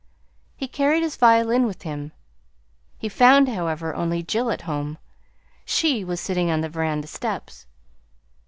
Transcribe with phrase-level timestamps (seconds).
[0.57, 2.11] He carried his violin with him.
[2.97, 4.97] He found, however, only Jill at home.
[5.63, 7.67] She was sitting on the veranda steps.